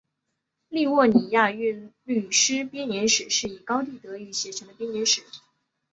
[0.69, 5.21] 利沃尼亚韵律诗编年史是以高地德语写成的编年史。